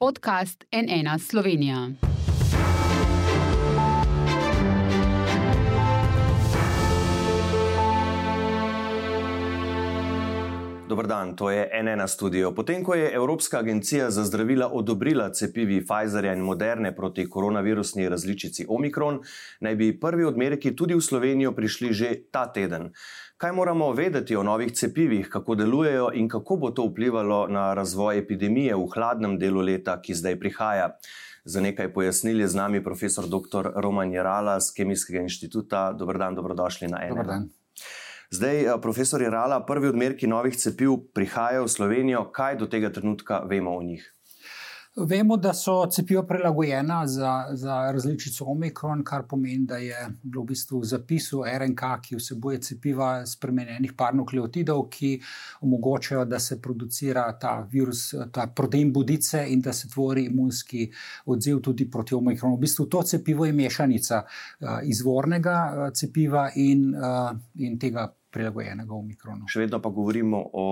podcast 0.00 0.64
NN 0.72 1.18
Slovenija. 1.18 1.88
Dobr 10.88 11.06
dan, 11.06 11.36
to 11.36 11.50
je 11.50 11.68
NN 11.82 12.08
studio. 12.08 12.54
Potem, 12.54 12.84
ko 12.84 12.94
je 12.94 13.12
Evropska 13.14 13.58
agencija 13.58 14.10
za 14.10 14.24
zdravila 14.24 14.70
odobrila 14.72 15.30
cepivi 15.32 15.84
Pfizerja 15.86 16.32
in 16.32 16.40
Moderne 16.40 16.96
proti 16.96 17.28
koronavirusni 17.30 18.08
različici 18.08 18.66
Omikron, 18.68 19.20
naj 19.60 19.76
bi 19.76 20.00
prvi 20.00 20.24
odmerki 20.24 20.76
tudi 20.76 20.94
v 20.94 21.00
Slovenijo 21.00 21.52
prišli 21.52 21.92
že 21.92 22.14
ta 22.30 22.48
teden. 22.52 22.90
Kaj 23.40 23.52
moramo 23.52 23.92
vedeti 23.92 24.36
o 24.36 24.42
novih 24.42 24.72
cepivih, 24.72 25.28
kako 25.32 25.54
delujejo 25.54 26.10
in 26.14 26.26
kako 26.28 26.56
bo 26.56 26.70
to 26.70 26.84
vplivalo 26.84 27.46
na 27.48 27.74
razvoj 27.74 28.18
epidemije 28.18 28.74
v 28.76 28.88
hladnem 28.94 29.38
delu 29.40 29.62
leta, 29.64 29.94
ki 30.02 30.14
zdaj 30.14 30.36
prihaja? 30.40 30.90
Za 31.44 31.62
nekaj 31.64 31.88
pojasnil 31.94 32.40
je 32.40 32.48
z 32.48 32.58
nami 32.60 32.82
profesor 32.84 33.24
dr. 33.24 33.70
Roman 33.76 34.12
Jarala 34.12 34.58
z 34.60 34.74
Kemijskega 34.76 35.22
inštituta. 35.24 35.92
Dobr 35.96 36.18
dan, 36.20 36.36
dobrodošli 36.36 36.88
na 36.92 37.00
enem. 37.06 37.48
Zdaj, 38.30 38.76
profesor 38.82 39.22
Jarala, 39.24 39.64
prvi 39.64 39.88
odmerki 39.88 40.28
novih 40.28 40.56
cepiv 40.56 40.98
prihajajo 41.16 41.64
v 41.64 41.72
Slovenijo. 41.78 42.26
Kaj 42.36 42.60
do 42.60 42.68
tega 42.68 42.92
trenutka 42.92 43.40
vemo 43.48 43.72
o 43.72 43.82
njih? 43.82 44.04
Vemo, 44.96 45.36
da 45.36 45.52
so 45.54 45.86
cepiva 45.86 46.22
prilagojena 46.26 47.06
za, 47.06 47.46
za 47.50 47.90
različico 47.92 48.44
Omikron, 48.44 49.04
kar 49.04 49.22
pomeni, 49.28 49.66
da 49.66 49.76
je 49.76 50.08
v 50.24 50.42
bistvu 50.44 50.80
v 50.80 50.84
zapisu 50.84 51.44
RNK, 51.46 51.82
ki 52.02 52.16
vsebuje 52.18 52.58
cepiva 52.60 53.10
spremenjenih 53.26 53.92
par 53.96 54.16
nukleotidov, 54.18 54.88
ki 54.90 55.12
omogočajo, 55.62 56.24
da 56.24 56.40
se 56.42 56.58
producira 56.62 57.28
ta 57.38 57.60
virus, 57.70 58.08
ta 58.32 58.48
protein 58.56 58.90
budice 58.92 59.44
in 59.48 59.60
da 59.60 59.72
se 59.72 59.88
tvori 59.88 60.24
imunski 60.26 60.90
odziv 61.26 61.60
tudi 61.60 61.86
proti 61.90 62.14
Omikronu. 62.14 62.56
V 62.56 62.66
bistvu 62.66 62.86
to 62.90 63.02
cepivo 63.02 63.46
je 63.46 63.52
mešanica 63.52 64.24
uh, 64.24 64.68
izvornega 64.82 65.56
uh, 65.70 65.92
cepiva 65.94 66.50
in, 66.54 66.90
uh, 66.94 67.30
in 67.54 67.78
tega 67.78 68.08
prilagojenega 68.30 68.94
Omikronu. 68.94 69.46
Še 69.46 69.68
vedno 69.68 69.78
pa 69.78 69.94
govorimo 69.94 70.42
o 70.52 70.66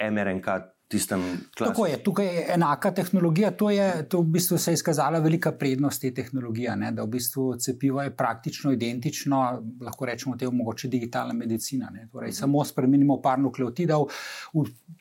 MRNK 0.00 0.77
tistem 0.88 1.20
klasičnem. 1.20 1.72
Tako 1.72 1.86
je, 1.86 1.98
tukaj 2.04 2.26
je 2.26 2.44
enaka 2.54 2.90
tehnologija. 2.94 3.50
To, 3.50 3.70
je, 3.70 4.08
to 4.08 4.20
v 4.20 4.24
bistvu 4.38 4.58
se 4.58 4.72
izkazala 4.72 5.18
velika 5.18 5.52
prednost 5.52 6.00
te 6.00 6.10
tehnologije, 6.14 6.76
ne? 6.76 6.92
da 6.92 7.04
v 7.04 7.12
bistvu 7.12 7.56
cepivo 7.60 8.02
je 8.02 8.14
praktično 8.16 8.72
identično, 8.72 9.40
lahko 9.80 10.06
rečemo, 10.06 10.36
da 10.36 10.44
je 10.44 10.50
mogoče 10.50 10.88
digitalna 10.88 11.34
medicina. 11.34 11.92
Torej, 12.12 12.28
uh 12.28 12.34
-huh. 12.34 12.38
Samo 12.38 12.64
spremenimo 12.64 13.20
par 13.22 13.38
nukleotidov, 13.38 14.06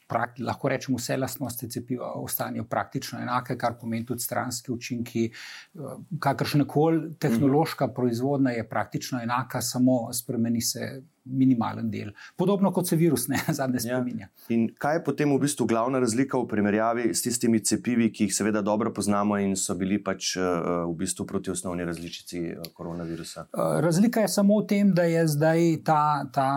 prak, 0.08 0.40
lahko 0.40 0.70
rečemo, 0.70 0.98
vse 0.98 1.18
lastnosti 1.18 1.70
cepiva 1.70 2.12
ostanejo 2.16 2.64
praktično 2.64 3.20
enake, 3.20 3.58
kar 3.58 3.78
pomeni 3.80 4.06
tudi 4.06 4.20
stranski 4.20 4.72
učinki. 4.72 5.26
Eh, 5.26 5.80
kakršna 6.20 6.68
koli 6.68 7.14
tehnološka 7.20 7.88
-huh. 7.88 7.94
proizvodnja 7.96 8.52
je 8.52 8.70
praktično 8.70 9.22
enaka, 9.22 9.62
samo 9.62 10.14
spremeni 10.14 10.62
se 10.62 11.04
minimalen 11.30 11.92
del. 11.92 12.12
Podobno 12.36 12.72
kot 12.72 12.88
se 12.88 12.96
virus 12.96 13.28
ne 13.28 13.40
zadnje 13.60 13.80
ja. 13.84 13.98
spominja. 13.98 14.28
Ja. 14.28 14.56
In 14.56 14.68
kaj 14.78 15.00
je 15.00 15.04
potem 15.04 15.34
v 15.34 15.40
bistvu 15.44 15.68
glavna 15.68 16.00
razlika 16.00 16.38
v 16.38 16.48
primerjavi 16.48 17.10
s 17.14 17.22
tistimi 17.26 17.60
cepivi, 17.60 18.10
ki 18.14 18.28
jih 18.28 18.36
seveda 18.36 18.62
dobro 18.62 18.94
poznamo 18.94 19.38
in 19.42 19.56
so 19.56 19.76
bili 19.76 20.00
pač 20.04 20.36
uh, 20.38 20.86
v 20.88 20.96
bistvu 20.98 21.26
proti 21.26 21.52
osnovni 21.52 21.86
različici 21.86 22.44
uh, 22.54 22.72
koronavirusa? 22.74 23.48
Uh, 23.52 23.80
razlika 23.84 24.24
je 24.26 24.32
samo 24.32 24.62
v 24.62 24.68
tem, 24.68 24.94
da 24.94 25.04
je 25.04 25.26
zdaj 25.28 25.66
ta, 25.86 26.02
ta 26.34 26.48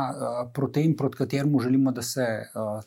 protein, 0.55 0.97
proti 0.97 1.23
kateremu 1.23 1.61
želimo, 1.61 1.93
da 1.93 2.03
se 2.03 2.27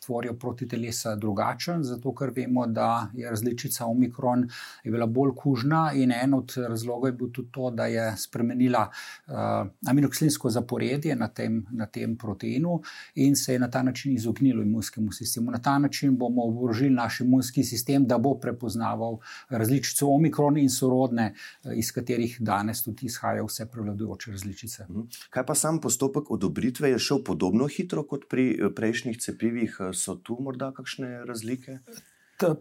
tvorijo 0.05 0.33
proti 0.39 0.67
telesa, 0.67 1.15
drugačen, 1.15 1.83
zato 1.83 2.13
ker 2.15 2.31
vemo, 2.35 2.65
da 2.67 3.07
je 3.13 3.29
različica 3.29 3.85
Omikron 3.85 4.47
je 4.83 4.91
bila 4.91 5.05
bolj 5.05 5.35
kužna 5.35 5.91
in 5.95 6.11
en 6.11 6.33
od 6.33 6.53
razlogov 6.67 7.07
je 7.07 7.11
bil 7.11 7.31
tudi 7.31 7.51
to, 7.51 7.69
da 7.71 7.85
je 7.85 8.13
spremenila 8.17 8.87
aminoksinsko 9.87 10.49
zaporedje 10.49 11.15
na 11.15 11.27
tem 11.27 11.65
na 11.73 11.85
tem 11.85 12.15
proteinu 12.17 12.81
in 13.15 13.35
se 13.35 13.53
je 13.53 13.59
na 13.59 13.69
ta 13.69 13.83
način 13.83 14.13
izognilo 14.13 14.61
imunskemu 14.61 15.11
sistemu. 15.11 15.51
Na 15.51 15.61
ta 15.61 15.79
način 15.79 16.17
bomo 16.17 16.43
oborožili 16.43 16.89
naš 16.89 17.19
imunski 17.19 17.63
sistem, 17.63 18.07
da 18.07 18.17
bo 18.17 18.35
prepoznaval 18.39 19.17
različice 19.49 20.05
omikron 20.05 20.57
in 20.57 20.69
sorodne, 20.69 21.33
eh, 21.63 21.75
iz 21.75 21.91
katerih 21.91 22.37
danes 22.39 22.83
tudi 22.83 23.05
izhajajo 23.05 23.45
vse 23.45 23.65
prevladujoče 23.71 24.31
različice. 24.31 24.85
Mhm. 24.89 25.01
Kaj 25.29 25.45
pa 25.45 25.55
sam 25.55 25.81
postopek 25.81 26.31
odobritve 26.31 26.89
je 26.89 26.99
šel 26.99 27.23
podobno 27.23 27.67
hitro 27.67 28.03
kot 28.03 28.29
pri 28.29 28.49
eh, 28.51 28.69
prejšnjih 28.75 29.17
cepivih? 29.17 29.77
So 29.93 30.15
tu 30.15 30.37
morda 30.39 30.71
kakšne 30.71 31.25
razlike? 31.25 31.79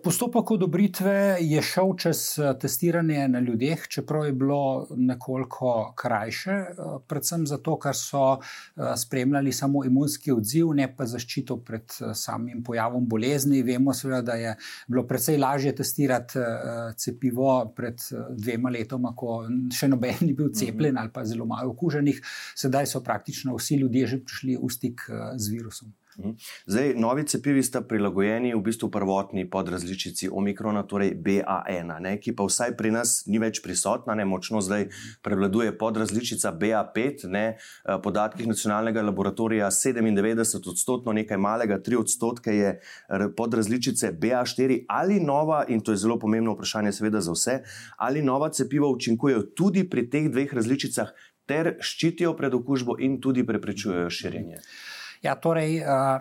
Postopek 0.03 0.50
odobritve 0.50 1.37
je 1.41 1.62
šel 1.62 1.94
čez 1.98 2.20
eh, 2.38 2.53
testiranje 2.60 3.28
na 3.28 3.41
ljudeh, 3.41 3.87
čeprav 3.88 4.26
je 4.26 4.32
bilo 4.32 4.87
nekoliko 4.97 5.93
krajše, 5.97 6.50
eh, 6.50 6.75
predvsem 7.09 7.47
zato, 7.47 7.76
ker 7.81 7.97
so 7.97 8.22
eh, 8.38 8.92
spremljali 8.97 9.53
samo 9.53 9.84
imunski 9.84 10.32
odziv, 10.32 10.72
ne 10.75 10.87
pa 10.97 11.06
zaščito 11.06 11.56
pred 11.66 11.97
samim 12.15 12.62
pojavom 12.65 13.09
bolezni. 13.09 13.62
Vemo, 13.62 13.94
seveda, 13.94 14.22
da 14.22 14.34
je 14.38 14.54
bilo 14.88 15.06
precej 15.09 15.38
lažje 15.38 15.75
testirati 15.76 16.38
cepivo 16.97 17.72
pred 17.76 17.98
dvema 18.31 18.71
letoma, 18.71 19.15
ko 19.16 19.42
še 19.75 19.88
noben 19.88 20.22
ni 20.26 20.32
bil 20.37 20.53
cepljen 20.54 20.98
ali 20.98 21.10
pa 21.12 21.25
zelo 21.25 21.47
malo 21.47 21.72
okuženih, 21.72 22.21
sedaj 22.54 22.87
so 22.87 23.03
praktično 23.03 23.56
vsi 23.56 23.81
ljudje 23.82 24.06
že 24.06 24.22
prišli 24.25 24.56
v 24.62 24.71
stik 24.71 25.06
z 25.37 25.50
virusom. 25.50 25.92
Mhm. 26.18 26.30
Zdaj, 26.66 26.94
novi 26.96 27.24
cepivi 27.26 27.62
sta 27.62 27.80
prilagojeni 27.80 28.54
v 28.54 28.60
bistvu 28.60 28.90
prvotni 28.90 29.50
podrazličici 29.50 30.28
omikrona, 30.32 30.82
torej 30.82 31.14
BA1, 31.16 32.00
ne, 32.00 32.16
ki 32.20 32.34
pa 32.36 32.44
vsaj 32.44 32.76
pri 32.76 32.90
nas 32.92 33.22
ni 33.26 33.40
več 33.40 33.62
prisotna, 33.64 34.14
ne 34.14 34.26
močno 34.28 34.60
zdaj 34.60 34.88
prevladuje 35.24 35.72
podrazličica 35.78 36.52
BA5. 36.52 37.28
Ne, 37.32 37.44
eh, 37.56 37.98
podatkih 38.02 38.46
nacionalnega 38.46 39.02
laboratorija 39.02 39.70
97 39.70 40.68
odstotkov, 40.68 41.14
nekaj 41.14 41.38
malega, 41.38 41.78
3 41.78 41.98
odstotke 41.98 42.52
je 42.56 42.72
podrazličice 43.36 44.12
BA4 44.12 44.84
ali 44.88 45.20
nova, 45.20 45.64
in 45.68 45.80
to 45.80 45.92
je 45.92 45.96
zelo 46.04 46.18
pomembno 46.18 46.52
vprašanje, 46.54 46.92
seveda 46.92 47.20
za 47.20 47.32
vse, 47.32 47.60
ali 47.96 48.22
nova 48.22 48.50
cepiva 48.52 48.88
učinkujejo 48.88 49.42
tudi 49.56 49.88
pri 49.88 50.10
teh 50.10 50.30
dveh 50.30 50.54
različicah 50.54 51.12
ter 51.46 51.76
ščitijo 51.80 52.36
pred 52.36 52.54
okužbo 52.54 52.96
in 53.00 53.20
tudi 53.20 53.46
preprečujejo 53.46 54.10
širjenje. 54.10 54.60
Ja, 55.22 55.34
torej, 55.34 55.81
uh, 55.81 56.21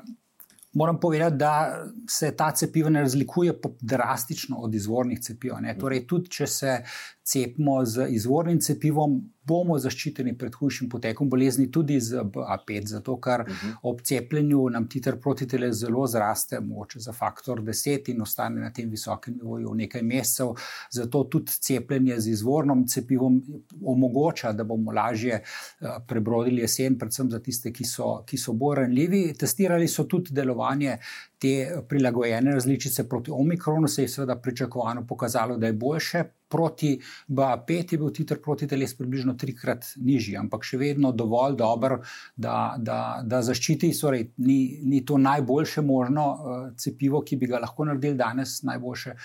moram 0.73 0.99
povedati, 0.99 1.35
da 1.35 1.85
se 2.09 2.31
ta 2.37 2.51
cepiva 2.51 2.89
ne 2.89 3.01
razlikuje 3.01 3.53
drastično 3.81 4.57
od 4.57 4.75
izvornih 4.75 5.19
cepiv. 5.19 5.53
Torej, 5.79 6.05
tudi 6.07 6.29
če 6.29 6.47
se 6.47 6.77
cepimo 7.23 7.85
z 7.85 8.07
izvornim 8.09 8.59
cepivom, 8.59 9.21
bomo 9.47 9.77
zaščiteni 9.81 10.35
pred 10.37 10.53
hujšim 10.55 10.89
potekom 10.89 11.29
bolezni, 11.29 11.65
tudi 11.73 11.97
z 12.01 12.21
BA5, 12.33 12.87
zato 12.93 13.17
ker 13.21 13.41
uh 13.41 13.47
mhm. 13.47 13.69
-huh. 13.69 13.77
ob 13.83 14.01
cepljenju 14.01 14.69
nam 14.69 14.87
titer 14.89 15.19
protitele 15.19 15.71
zelo 15.73 16.07
zraste, 16.07 16.59
moče 16.59 16.99
za 16.99 17.13
faktor 17.13 17.61
10 17.61 18.11
in 18.13 18.21
ostane 18.21 18.61
na 18.61 18.71
tem 18.73 18.89
visokem 18.89 19.33
nivoju 19.33 19.73
nekaj 19.75 20.01
mesecev. 20.01 20.53
Zato 20.91 21.23
tudi 21.23 21.51
cepljenje 21.51 22.19
z 22.19 22.29
izvornim 22.29 22.87
cepivom 22.87 23.41
omogoča, 23.85 24.51
da 24.51 24.63
bomo 24.63 24.91
lažje 24.91 25.41
uh, 25.41 25.87
prebrodili 26.07 26.61
jesen, 26.61 26.97
predvsem 26.97 27.29
za 27.31 27.39
tiste, 27.39 27.73
ki 27.73 27.85
so, 27.85 28.23
ki 28.25 28.37
so 28.37 28.53
bolj 28.53 28.75
ranljivi. 28.75 29.33
Testirali 29.33 29.87
so 29.87 30.03
tudi 30.03 30.33
delovanje 30.33 30.97
te 31.41 31.81
prilagojene 31.89 32.51
različice 32.53 33.07
proti 33.09 33.31
omikronu, 33.31 33.87
se 33.87 34.03
je 34.03 34.07
seveda 34.07 34.35
pričakovano 34.35 35.07
pokazalo, 35.07 35.57
da 35.57 35.67
je 35.67 35.73
boljše. 35.73 36.23
Proti 36.51 36.99
BA5 37.27 37.93
je 37.93 37.97
bil 37.97 38.09
titer 38.11 38.41
proti 38.43 38.67
teles 38.67 38.93
približno 38.97 39.33
trikrat 39.39 39.85
nižji, 39.95 40.35
ampak 40.37 40.65
še 40.67 40.77
vedno 40.77 41.13
dovolj 41.15 41.55
dober, 41.57 41.95
da, 42.35 42.75
da, 42.77 42.97
da 43.23 43.39
zaščiti. 43.41 43.93
Sorej, 43.95 44.27
ni, 44.37 44.59
ni 44.83 44.99
to 45.05 45.17
najboljše 45.17 45.81
možno 45.81 46.25
uh, 46.27 46.59
cepivo, 46.77 47.23
ki 47.23 47.39
bi 47.39 47.49
ga 47.49 47.63
lahko 47.63 47.87
naredili 47.87 48.19
danes. 48.19 48.59
Najboljše 48.67 49.15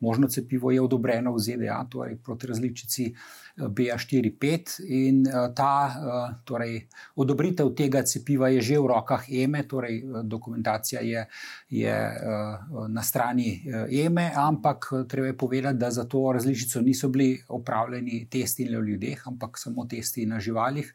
možno 0.00 0.28
cepivo 0.28 0.70
je 0.70 0.80
odobreno 0.80 1.32
v 1.32 1.40
ZDA, 1.40 1.86
torej 1.90 2.16
proti 2.22 2.46
različici 2.46 3.10
uh, 3.10 3.46
BA4-5 3.56 4.84
in 4.84 5.26
eh, 5.26 5.32
ta 5.54 5.88
eh, 5.88 6.34
torej, 6.44 6.84
odobritev 7.16 7.72
tega 7.72 8.04
cepiva 8.04 8.48
je 8.52 8.60
že 8.60 8.76
v 8.78 8.86
rokah 8.86 9.24
EME, 9.28 9.64
torej 9.64 9.96
eh, 9.96 10.04
dokumentacija 10.24 11.00
je, 11.00 11.26
je 11.68 11.96
na 12.88 13.02
strani 13.02 13.64
EME, 13.90 14.32
ampak 14.36 15.08
treba 15.08 15.32
je 15.32 15.36
povedati, 15.36 15.78
da 15.78 15.90
za 15.90 16.04
to 16.04 16.32
različico 16.32 16.80
niso 16.80 17.08
bili 17.08 17.40
opravljeni 17.48 18.26
testi 18.30 18.64
na 18.64 18.78
ljudeh, 18.78 19.22
ampak 19.26 19.58
samo 19.58 19.86
testi 19.86 20.26
na 20.26 20.40
živalih 20.40 20.92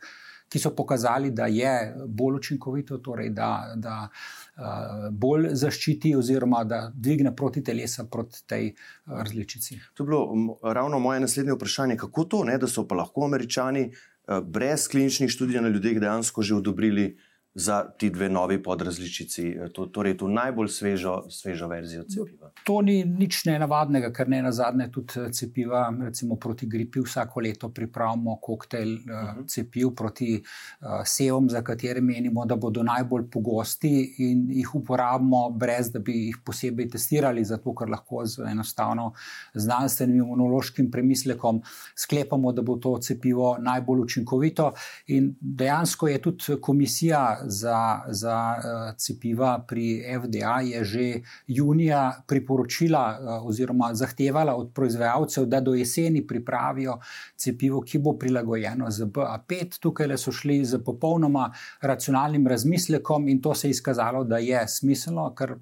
ki 0.51 0.59
so 0.59 0.73
pokazali, 0.75 1.31
da 1.31 1.45
je 1.47 1.95
bolj 2.07 2.35
učinkovito, 2.35 2.97
torej 2.97 3.29
da, 3.29 3.73
da 3.75 3.95
uh, 4.07 5.07
bolj 5.11 5.47
zaščiti, 5.55 6.11
oziroma 6.15 6.63
da 6.67 6.81
dvigne 6.93 7.31
proti 7.35 7.63
telesa 7.63 8.03
proti 8.11 8.43
tej 8.47 8.67
uh, 8.73 9.21
različici. 9.21 9.79
To 9.93 10.03
je 10.03 10.07
bilo 10.07 10.57
ravno 10.61 10.99
moje 10.99 11.23
naslednje 11.23 11.55
vprašanje, 11.55 11.97
kako 12.03 12.23
to, 12.23 12.43
ne, 12.43 12.57
da 12.59 12.67
so 12.67 12.83
pa 12.87 12.99
lahko 12.99 13.25
američani 13.25 13.87
uh, 13.87 14.39
brez 14.43 14.89
kliničnih 14.91 15.31
študij 15.31 15.61
na 15.63 15.71
ljudeh 15.71 15.99
dejansko 16.03 16.43
že 16.43 16.59
odobrili 16.59 17.13
za 17.53 17.83
ti 17.97 18.09
dve 18.09 18.29
novi 18.29 18.63
podrazličici, 18.63 19.47
eh, 19.47 19.69
to, 19.73 19.85
torej 19.85 20.17
to 20.17 20.27
najbolj 20.27 20.67
svežo, 20.67 21.23
svežo 21.29 21.67
verzijo 21.67 22.03
cepiva. 22.03 22.51
To 22.63 22.81
ni 22.81 23.03
nič 23.05 23.43
nenavadnega, 23.45 24.11
ker 24.15 24.29
ne 24.29 24.41
na 24.41 24.51
zadnje 24.55 24.87
tudi 24.91 25.19
eh, 25.19 25.31
cepiva, 25.35 25.89
recimo 26.05 26.35
proti 26.35 26.67
gripi, 26.67 27.03
vsako 27.03 27.43
leto 27.43 27.69
pripravimo 27.69 28.37
koktejl 28.41 28.93
uh 28.93 28.99
eh, 28.99 29.11
-huh. 29.11 29.31
Mhm. 29.31 29.47
cepiv 29.47 29.89
proti 29.95 30.43
uh, 30.81 30.87
sevom, 31.05 31.49
za 31.49 31.61
katere 31.61 32.01
menimo, 32.01 32.45
da 32.45 32.55
bodo 32.55 32.83
najbolj 32.83 33.29
pogosti 33.31 34.15
in 34.17 34.47
jih 34.51 34.75
uporabimo, 34.75 35.49
brez 35.49 35.91
da 35.91 35.99
bi 35.99 36.13
jih 36.25 36.37
posebej 36.45 36.89
testirali, 36.89 37.43
zato 37.45 37.75
ker 37.75 37.89
lahko 37.89 38.25
z 38.25 38.43
enostavno 38.51 39.13
znanstvenim 39.53 40.15
imunološkim 40.15 40.91
premislekom 40.91 41.61
sklepamo, 41.95 42.51
da 42.51 42.61
bo 42.61 42.77
to 42.77 42.97
cepivo 42.97 43.57
najbolj 43.57 43.99
učinkovito. 43.99 44.73
In 45.07 45.35
dejansko 45.41 46.07
je 46.07 46.21
tudi 46.21 46.61
komisija 46.61 47.40
za, 47.45 48.01
za 48.07 48.55
uh, 48.57 48.95
cepiva 48.97 49.65
pri 49.67 50.03
FDA 50.21 50.61
je 50.61 50.83
že 50.83 51.21
junija 51.47 52.23
priporočila 52.27 53.19
uh, 53.19 53.47
oziroma 53.47 53.93
zahtevala 53.93 54.55
od 54.55 54.71
proizvajalcev, 54.73 55.45
da 55.45 55.61
do 55.61 55.73
jeseni 55.73 56.27
pripravijo 56.27 56.99
cepivo, 57.35 57.81
ki 57.81 57.99
bo 57.99 58.17
prilagojeno 58.19 58.91
z 58.91 59.05
BA5. 59.05 59.79
Tukaj 59.79 60.17
so 60.17 60.31
šli 60.31 60.65
z 60.65 60.83
popolnoma 60.83 61.51
racionalnim 61.81 62.47
razmislekom 62.47 63.27
in 63.27 63.41
to 63.41 63.55
se 63.55 63.67
je 63.67 63.71
izkazalo, 63.71 64.23
da 64.23 64.37
je 64.37 64.67
smiselno, 64.67 65.33
ker 65.35 65.55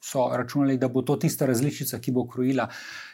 so 0.00 0.28
računali, 0.32 0.78
da 0.78 0.88
bo 0.88 1.02
to 1.02 1.16
tista 1.16 1.46
različica, 1.46 1.98
ki 1.98 2.12
bo 2.12 2.26
krojila 2.28 2.68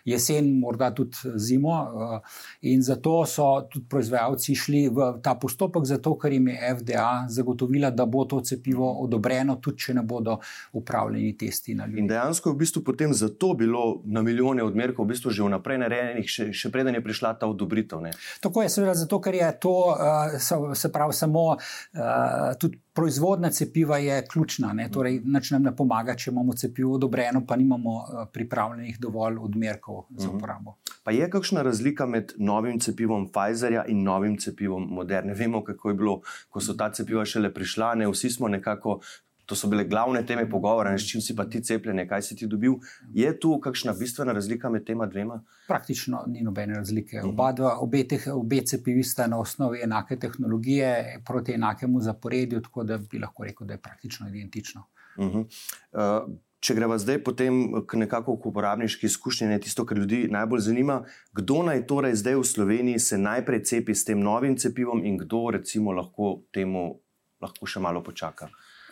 jesen, 0.04 0.58
morda 0.58 0.90
tudi 0.94 1.16
zimo. 1.36 1.74
Eh, 1.82 2.20
in 2.60 2.82
zato 2.82 3.26
so 3.26 3.68
tudi 3.72 3.86
proizvajalci 3.88 4.54
šli 4.54 4.88
v 4.88 5.08
ta 5.22 5.34
postopek, 5.34 5.84
zato 5.84 6.14
ker 6.18 6.32
jim 6.32 6.48
je 6.48 6.74
FDA 6.78 7.26
zagotovila, 7.28 7.90
da 7.90 8.06
bo 8.06 8.24
to 8.24 8.40
cepivo 8.40 8.92
odobreno, 9.02 9.56
tudi 9.56 9.78
če 9.78 9.94
ne 9.94 10.02
bodo 10.02 10.38
upravljeni 10.72 11.36
testi 11.38 11.74
na 11.74 11.86
ljudi. 11.86 12.00
In 12.00 12.08
dejansko 12.08 12.50
je 12.50 12.54
v 12.54 12.58
bistvu 12.58 12.82
potem 12.84 13.14
zato 13.14 13.54
bilo 13.54 14.02
na 14.04 14.22
milijone 14.22 14.62
odmerkov 14.62 15.04
v 15.04 15.14
bistvu 15.14 15.30
že 15.30 15.42
vnaprej 15.42 15.78
narejenih, 15.82 16.30
še, 16.30 16.48
še 16.54 16.70
preden 16.70 16.94
je 16.94 17.02
prišla 17.02 17.34
ta 17.40 17.50
odobritev. 17.50 18.00
Ne? 18.00 18.14
Tako 18.40 18.62
je, 18.62 18.70
seveda, 18.70 18.94
zato 18.94 19.20
ker 19.20 19.34
je 19.34 19.52
to, 19.60 19.74
uh, 19.90 20.74
se 20.74 20.92
pravi, 20.92 21.12
samo 21.12 21.56
uh, 21.56 22.54
tudi. 22.60 22.80
Proizvodna 22.96 23.50
cepiva 23.50 23.98
je 23.98 24.22
ključna, 24.32 24.72
ne? 24.72 24.88
torej 24.90 25.20
nič 25.24 25.50
nam 25.52 25.66
ne 25.68 25.72
pomaga, 25.76 26.14
če 26.16 26.30
imamo 26.30 26.54
cepivo 26.56 26.94
odobreno, 26.96 27.42
pa 27.46 27.56
nimamo 27.56 27.96
uh, 27.96 28.22
pripravljenih 28.32 28.96
dovolj 29.00 29.36
odmerkov 29.36 30.06
za 30.16 30.28
mhm. 30.28 30.36
uporabo. 30.36 30.78
Pa 31.04 31.12
je 31.12 31.28
kakšna 31.30 31.62
razlika 31.62 32.06
med 32.06 32.32
novim 32.38 32.80
cepivom 32.80 33.28
Pfizerja 33.30 33.84
in 33.86 34.02
novim 34.02 34.38
cepivom 34.40 34.88
Moderne? 34.90 35.34
Vemo, 35.34 35.60
kako 35.64 35.92
je 35.92 35.94
bilo, 35.94 36.14
ko 36.50 36.60
so 36.60 36.74
ta 36.74 36.88
cepiva 36.92 37.24
šele 37.24 37.52
prišla, 37.54 37.94
ne 37.94 38.08
vsi 38.10 38.30
smo 38.30 38.48
nekako. 38.48 38.98
To 39.46 39.54
so 39.54 39.68
bile 39.70 39.84
glavne 39.84 40.24
teme 40.26 40.48
pogovora, 40.50 40.96
s 40.98 41.06
čim 41.06 41.20
si 41.22 41.36
pa 41.36 41.44
ti 41.46 41.60
cepljen, 41.62 42.02
kaj 42.08 42.22
si 42.22 42.36
ti 42.36 42.46
dobil. 42.50 42.78
Je 43.14 43.30
tu 43.40 43.60
kakšna 43.62 43.92
bistvena 43.98 44.32
razlika 44.34 44.70
med 44.70 44.86
tema 44.86 45.06
dvema? 45.06 45.38
Praktično 45.68 46.24
ni 46.26 46.42
nobene 46.42 46.74
razlike. 46.74 47.20
Mhm. 47.20 47.28
Oba, 47.28 47.52
dva, 47.52 47.76
obe, 47.80 48.02
teh, 48.08 48.26
obe 48.34 48.60
cepivi 48.66 49.04
sta 49.04 49.26
na 49.26 49.38
osnovi 49.38 49.82
enake 49.84 50.18
tehnologije, 50.18 51.22
proti 51.26 51.54
enakemu 51.54 52.00
zaporedju, 52.00 52.62
tako 52.62 52.84
da 52.84 52.98
bi 52.98 53.22
lahko 53.22 53.44
rekel, 53.44 53.66
da 53.66 53.78
je 53.78 53.82
praktično 53.82 54.28
identično. 54.28 54.84
Uh 55.16 55.24
-huh. 55.26 55.46
uh, 55.92 56.34
Če 56.66 56.74
greva 56.74 56.96
zdaj 56.98 57.20
potem 57.22 57.58
k 57.86 57.98
nekako 58.00 58.34
k 58.40 58.48
uporabniški 58.50 59.06
izkušnji, 59.06 59.52
je 59.54 59.60
tisto, 59.68 59.84
kar 59.86 59.98
ljudi 59.98 60.24
najbolj 60.32 60.60
zanima, 60.60 60.96
kdo 61.36 61.60
naj 61.62 61.84
torej 61.86 62.16
zdaj 62.16 62.34
v 62.40 62.44
Sloveniji 62.44 62.98
se 62.98 63.18
najprej 63.18 63.62
cepi 63.70 63.94
s 63.94 64.04
tem 64.08 64.20
novim 64.20 64.56
cepivom 64.56 65.04
in 65.04 65.18
kdo 65.20 65.50
recimo 65.54 65.92
lahko 65.92 66.40
temu 66.52 66.98
lahko 67.40 67.68
še 67.70 67.80
malo 67.80 68.02
počaka. 68.02 68.48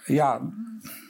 Ja, 0.08 0.40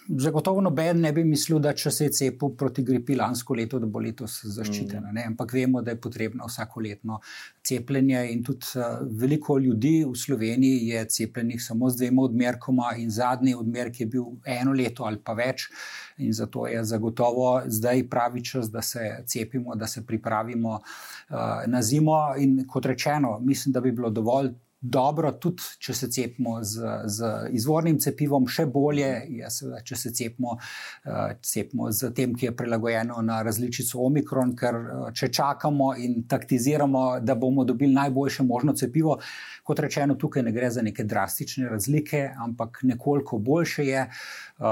zagotovo 0.09 0.61
noben 0.61 1.01
ne 1.01 1.11
bi 1.13 1.25
mislil, 1.25 1.59
da 1.59 1.73
če 1.75 1.91
se 1.91 2.07
je 2.07 2.13
cepil 2.15 2.53
proti 2.59 2.83
gripi 2.87 3.17
lansko 3.17 3.57
leto, 3.59 3.79
da 3.83 3.89
bo 3.91 3.99
letos 4.03 4.37
zaščitena. 4.55 5.11
Mm. 5.11 5.23
Ampak 5.33 5.55
vemo, 5.57 5.83
da 5.83 5.95
je 5.95 6.01
potrebno 6.01 6.47
vsako 6.47 6.83
letno 6.85 7.19
cepljenje. 7.67 8.21
In 8.33 8.45
tudi 8.45 8.79
uh, 8.79 9.01
veliko 9.21 9.59
ljudi 9.59 9.95
v 10.05 10.15
Sloveniji 10.19 10.89
je 10.93 11.05
cepljenih 11.17 11.63
samo 11.63 11.91
z 11.91 12.03
dvema 12.03 12.23
odmerkoma, 12.29 12.93
in 13.03 13.11
zadnji 13.11 13.55
odmerek 13.59 14.01
je 14.01 14.07
bil 14.07 14.29
eno 14.47 14.73
leto 14.77 15.09
ali 15.09 15.19
pa 15.25 15.35
več. 15.35 15.69
In 16.23 16.33
zato 16.33 16.69
je 16.71 16.85
zagotovo 16.85 17.63
zdaj 17.67 18.07
pravi 18.11 18.45
čas, 18.45 18.71
da 18.71 18.83
se 18.83 19.25
cepimo, 19.27 19.75
da 19.75 19.87
se 19.91 20.05
pripravimo 20.07 20.79
uh, 20.79 21.65
na 21.67 21.83
zimo. 21.83 22.21
In 22.39 22.63
kot 22.69 22.87
rečeno, 22.87 23.39
mislim, 23.43 23.73
da 23.73 23.81
bi 23.81 23.93
bilo 23.93 24.11
dovolj 24.11 24.53
dobro, 24.85 25.33
tudi 25.41 25.65
če 25.81 25.95
se 25.97 26.09
cepimo 26.13 26.59
z, 26.63 26.89
z 27.09 27.31
izvornim 27.57 27.97
cepivom, 28.03 28.45
še 28.51 28.67
bolje 28.69 29.09
je, 29.33 29.51
seveda, 29.51 29.81
če 29.87 29.97
se 29.97 30.13
cepimo, 30.13 30.59
uh, 30.59 31.33
cepimo 31.41 31.89
z 31.93 32.11
tem, 32.17 32.35
ki 32.37 32.51
je 32.51 32.57
prilagojeno 32.57 33.23
na 33.25 33.41
različico 33.47 34.03
Omikron, 34.05 34.53
ker 34.59 34.77
uh, 34.77 35.07
če 35.17 35.31
čakamo 35.33 35.95
in 35.97 36.27
taktiziramo, 36.29 37.05
da 37.25 37.35
bomo 37.35 37.65
dobili 37.65 37.97
najboljše 37.97 38.45
možno 38.45 38.77
cepivo, 38.77 39.17
kot 39.65 39.81
rečeno, 39.81 40.15
tukaj 40.21 40.43
ne 40.45 40.53
gre 40.53 40.69
za 40.71 40.83
neke 40.85 41.05
drastične 41.09 41.69
razlike, 41.69 42.21
ampak 42.45 42.83
nekoliko 42.83 43.39
boljše 43.39 43.87
je. 43.87 44.03
Uh, 44.59 44.67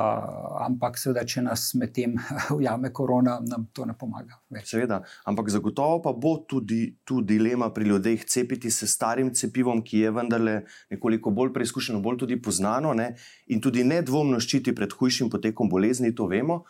ampak, 0.67 0.99
seveda, 1.01 1.25
če 1.27 1.43
nas 1.47 1.65
med 1.81 1.95
tem 1.97 2.15
ujame 2.59 2.93
korona, 2.93 3.39
nam 3.49 3.67
to 3.73 3.87
ne 3.89 3.97
pomaga. 3.99 4.39
Več. 4.53 4.69
Seveda, 4.75 5.01
ampak 5.29 5.49
zagotovo 5.51 6.03
pa 6.05 6.13
bo 6.13 6.37
tudi 6.49 6.83
tu 7.09 7.23
dilema 7.25 7.71
pri 7.75 7.89
ljudeh 7.89 8.27
cepiti 8.29 8.71
se 8.71 8.87
starim 8.87 9.33
cepivom, 9.35 9.83
ki 9.83 10.05
je 10.05 10.13
vendarle 10.13 10.57
nekoliko 10.93 11.33
bolj 11.33 11.55
preizkušeno, 11.57 12.03
bolj 12.05 12.23
tudi 12.27 12.41
poznano 12.43 12.93
ne? 12.95 13.15
in 13.53 13.61
tudi 13.61 13.85
nedvomno 13.85 14.39
ščiti 14.41 14.75
pred 14.77 14.93
hujšim 14.93 15.31
potekom 15.33 15.69
bolezni, 15.73 16.15
to 16.15 16.29
vemo 16.31 16.63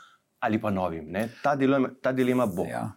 ali 0.43 0.61
pa 0.61 0.71
novim. 0.71 1.15
Ta 1.43 1.57
dilema, 1.57 1.89
ta 2.03 2.13
dilema 2.13 2.47
bo. 2.47 2.65
Ja. 2.67 2.93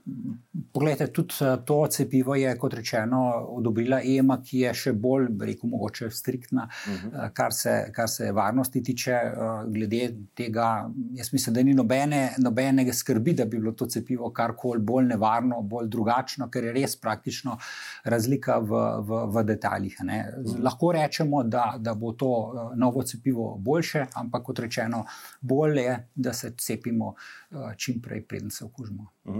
Poglejte, 0.73 1.07
tudi 1.13 1.33
eh, 1.41 1.57
to 1.65 1.87
cepivo 1.87 2.35
je, 2.35 2.49
kot 2.57 2.73
rečeno, 2.73 3.19
odobrila 3.57 3.99
EMA, 4.03 4.39
ki 4.41 4.63
je 4.63 4.71
še 4.73 4.93
bolj, 4.97 5.27
rekel, 5.45 5.69
mogoče 5.69 6.09
striktna, 6.09 6.65
uh 6.65 6.93
mhm. 6.93 7.11
-huh. 7.11 7.33
kar, 7.33 7.53
se, 7.53 7.91
kar 7.93 8.09
se 8.09 8.31
varnosti 8.31 8.83
tiče. 8.83 9.11
Eh, 9.11 9.63
glede 9.67 10.15
tega, 10.33 10.89
jaz 11.13 11.33
mislim, 11.33 11.53
da 11.53 11.63
ni 11.63 11.73
nobene, 11.73 12.33
nobene 12.37 12.93
skrbi, 12.93 13.33
da 13.33 13.45
bi 13.45 13.59
bilo 13.59 13.71
to 13.71 13.85
cepivo 13.85 14.29
karkoli 14.33 14.79
bolj 14.79 15.05
nevarno, 15.05 15.61
bolj 15.61 15.87
drugačno, 15.87 16.49
ker 16.49 16.63
je 16.63 16.73
res 16.73 16.95
praktično 16.95 17.57
razlika 18.03 18.57
v, 18.57 18.81
v, 19.07 19.21
v 19.35 19.43
detaljih. 19.43 19.97
Uh 19.99 20.05
mhm. 20.05 20.15
-huh. 20.45 20.63
Lahko 20.63 20.91
rečemo, 20.91 21.43
da, 21.43 21.75
da 21.77 21.93
bo 21.93 22.11
to 22.11 22.53
eh, 22.55 22.75
novo 22.75 23.03
cepivo 23.03 23.55
boljše, 23.57 24.05
ampak 24.13 24.43
kot 24.43 24.59
rečeno, 24.59 25.05
bolje 25.41 25.81
je, 25.81 26.07
da 26.15 26.33
se 26.33 26.53
cepimo. 26.57 27.15
Eh, 27.51 27.75
čim 27.77 28.01
prej, 28.01 28.25
preden 28.27 28.51
se 28.51 28.65
okužimo. 28.65 29.11
Mhm. 29.25 29.39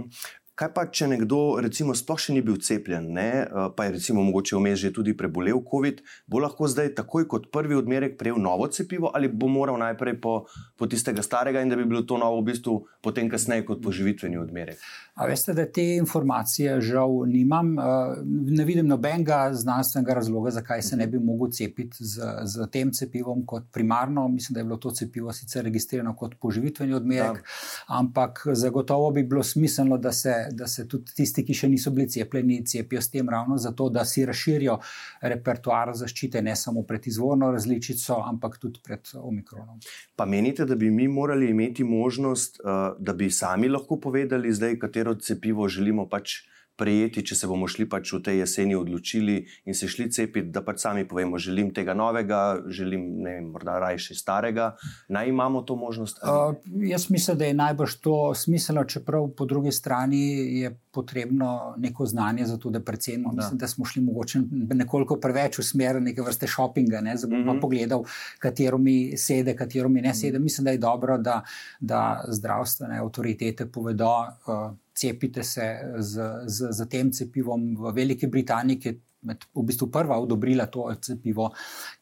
Kaj 0.56 0.70
pa, 0.72 0.86
če 0.88 1.10
nekdo, 1.10 1.38
recimo, 1.60 1.92
sploh 1.92 2.16
še 2.16 2.32
ni 2.32 2.40
bil 2.40 2.56
cepljen, 2.64 3.10
ne, 3.12 3.44
eh, 3.44 3.66
pa 3.76 3.84
je 3.84 3.98
recimo 3.98 4.22
mogoče 4.24 4.56
vmes 4.56 4.78
že 4.80 4.90
tudi 4.98 5.12
prebolel 5.12 5.60
COVID, 5.60 6.00
bo 6.32 6.40
lahko 6.40 6.64
zdaj 6.64 6.94
takoj 6.96 7.26
kot 7.28 7.50
prvi 7.52 7.76
odmerek 7.76 8.16
prejel 8.16 8.40
novo 8.40 8.64
cepivo 8.72 9.10
ali 9.12 9.28
bo 9.28 9.50
moral 9.52 9.76
najprej 9.76 10.16
po, 10.16 10.46
po 10.76 10.88
tistega 10.88 11.20
starega 11.20 11.60
in 11.60 11.68
da 11.68 11.76
bi 11.76 11.84
bilo 11.84 12.02
to 12.08 12.16
novo 12.16 12.40
v 12.40 12.48
bistvu 12.48 12.76
potem 13.04 13.28
kasneje 13.28 13.66
kot 13.68 13.82
poživitveni 13.84 14.40
odmerek? 14.40 14.80
A 15.16 15.26
veste, 15.28 15.52
da 15.56 15.66
te 15.68 15.84
informacije 15.96 16.80
žal 16.80 17.26
nimam. 17.28 17.76
Eh, 17.78 18.16
ne 18.56 18.64
vidim 18.64 18.88
nobenega 18.88 19.50
znanstvenega 19.52 20.14
razloga, 20.14 20.50
zakaj 20.56 20.82
se 20.82 20.96
ne 20.96 21.06
bi 21.06 21.18
mogel 21.18 21.52
cepiti 21.52 22.04
z, 22.04 22.32
z 22.44 22.66
tem 22.72 22.92
cepivom 22.92 23.44
kot 23.46 23.68
primarno. 23.72 24.28
Mislim, 24.28 24.54
da 24.54 24.60
je 24.60 24.64
bilo 24.64 24.76
to 24.76 24.90
cepivo 24.90 25.32
sicer 25.32 25.64
registrirano 25.64 26.16
kot 26.16 26.34
poživitveni 26.40 26.96
odmerek, 26.96 27.44
da. 27.44 27.96
ampak 28.00 28.46
zagotovo 28.52 29.10
bi 29.10 29.22
bilo 29.22 29.42
smiselno, 29.42 29.98
da 29.98 30.12
se, 30.12 30.45
da 30.52 30.66
se 30.66 30.86
tudi 30.88 31.14
tisti, 31.16 31.44
ki 31.46 31.54
še 31.54 31.68
niso 31.68 31.90
bili 31.94 32.08
cepljeni, 32.10 32.62
cepijo 32.66 33.00
s 33.02 33.10
tem 33.10 33.28
ravno 33.28 33.58
zato, 33.58 33.88
da 33.90 34.04
si 34.04 34.24
razširijo 34.26 34.78
repertoar 35.22 35.94
zaščite 35.96 36.42
ne 36.42 36.56
samo 36.56 36.82
pred 36.82 37.06
izvorno 37.06 37.50
različico, 37.54 38.20
ampak 38.26 38.58
tudi 38.62 38.82
pred 38.84 39.14
omikronom. 39.20 39.80
Pa 40.16 40.26
menite, 40.26 40.64
da 40.64 40.74
bi 40.74 40.90
mi 40.90 41.08
morali 41.08 41.50
imeti 41.50 41.84
možnost, 41.84 42.60
eh, 42.60 42.92
da 42.98 43.12
bi 43.12 43.30
sami 43.30 43.68
lahko 43.68 44.00
povedali 44.00 44.52
zdaj, 44.52 44.78
katero 44.78 45.14
cepivo 45.14 45.68
želimo 45.68 46.08
pač 46.08 46.42
prejeti, 46.76 47.24
če 47.26 47.36
se 47.36 47.48
bomo 47.48 47.68
šli 47.70 47.86
pač 47.88 48.12
v 48.12 48.20
tej 48.24 48.40
jeseni 48.42 48.76
odločili 48.76 49.38
in 49.64 49.74
se 49.74 49.88
šli 49.88 50.10
cepiti, 50.12 50.50
da 50.52 50.62
pač 50.64 50.84
sami 50.84 51.06
povemo, 51.08 51.38
želim 51.40 51.72
tega 51.74 51.94
novega, 51.96 52.60
želim 52.68 53.06
ne 53.24 53.36
vem, 53.38 53.48
morda 53.54 53.78
rajši 53.82 54.14
starega. 54.18 54.74
Naj 55.08 55.28
imamo 55.32 55.62
to 55.66 55.76
možnost? 55.76 56.20
Uh, 56.22 56.54
jaz 56.84 57.08
mislim, 57.10 57.38
da 57.38 57.48
je 57.48 57.56
najbrž 57.56 57.96
to 58.04 58.34
smiselno, 58.34 58.84
čeprav 58.84 59.28
po 59.36 59.48
drugi 59.48 59.72
strani 59.72 60.22
je 60.60 60.72
potrebno 60.92 61.74
neko 61.76 62.06
znanje 62.06 62.46
za 62.46 62.56
to, 62.56 62.70
da 62.70 62.80
predvsemo. 62.80 63.32
Da. 63.32 63.42
Mislim, 63.42 63.58
da 63.58 63.68
smo 63.68 63.84
šli 63.84 64.02
mogoče 64.02 64.40
nekoliko 64.74 65.20
preveč 65.20 65.58
v 65.58 65.64
smer 65.64 66.00
neke 66.02 66.22
vrste 66.22 66.48
šopinga, 66.48 67.00
ne, 67.00 67.16
da 67.16 67.26
bom 67.28 67.40
mm 67.40 67.48
-hmm. 67.48 67.60
pogledal, 67.60 68.04
katero 68.38 68.78
mi 68.78 69.16
sede, 69.16 69.56
katero 69.56 69.88
mi 69.88 70.00
ne 70.00 70.14
sede. 70.14 70.38
Mislim, 70.38 70.64
da 70.64 70.70
je 70.70 70.78
dobro, 70.78 71.18
da, 71.18 71.42
da 71.80 72.24
zdravstvene 72.28 72.98
avtoritete 72.98 73.66
povedo. 73.66 74.12
Uh, 74.46 74.76
cepite 74.96 75.44
se 75.44 75.66
z, 75.98 76.20
z, 76.46 76.72
z 76.72 76.86
tem 76.88 77.12
cepivom. 77.12 77.74
V 77.76 77.92
Veliki 77.92 78.26
Britaniji, 78.26 78.78
ki 78.80 78.88
je 78.88 79.00
med, 79.22 79.44
v 79.54 79.64
bistvu 79.66 79.88
prva 79.90 80.18
odobrila 80.20 80.66
to 80.66 80.86
cepivo, 81.02 81.50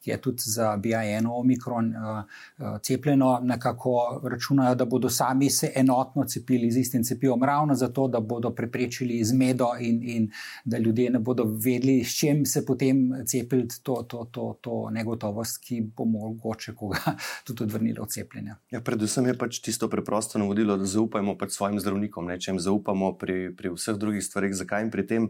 ki 0.03 0.11
je 0.11 0.17
tudi 0.21 0.43
za 0.45 0.75
BIN 0.77 1.27
omikron 1.27 1.93
cepljeno, 2.83 3.39
nekako 3.43 4.21
računajo, 4.23 4.75
da 4.75 4.85
bodo 4.85 5.09
sami 5.09 5.49
se 5.49 5.71
enotno 5.75 6.23
cepili 6.23 6.71
z 6.71 6.79
istim 6.79 7.03
cepivom, 7.03 7.43
ravno 7.43 7.75
zato, 7.75 8.07
da 8.07 8.19
bodo 8.19 8.49
preprečili 8.55 9.23
zmedo 9.23 9.67
in, 9.79 10.01
in 10.03 10.31
da 10.65 10.77
ljudje 10.77 11.09
ne 11.09 11.19
bodo 11.19 11.43
vedeli, 11.43 12.03
s 12.03 12.17
čim 12.19 12.45
se 12.45 12.65
potem 12.65 13.11
cepili, 13.25 13.67
to, 13.83 14.03
to, 14.07 14.27
to, 14.31 14.57
to 14.61 14.89
negotovost, 14.91 15.57
ki 15.63 15.81
bo 15.97 16.05
mogoče 16.05 16.75
koga 16.75 17.15
tudi 17.47 17.63
odvrnila 17.63 18.01
od 18.01 18.11
cepljenja. 18.11 18.57
Ja, 18.71 18.81
predvsem 18.81 19.25
je 19.25 19.37
pač 19.37 19.59
tisto 19.59 19.89
preprosto 19.89 20.39
navodilo, 20.39 20.77
da 20.77 20.85
zaupajmo 20.85 21.37
pač 21.37 21.55
svojim 21.55 21.79
zdravnikom, 21.79 22.27
ne? 22.27 22.39
če 22.39 22.51
jim 22.51 22.59
zaupamo 22.59 23.13
pri, 23.17 23.49
pri 23.55 23.71
vseh 23.73 23.97
drugih 23.99 24.23
stvarih, 24.23 24.55
zakaj 24.55 24.85
jim 24.85 24.91
pri 24.91 25.07
tem 25.07 25.29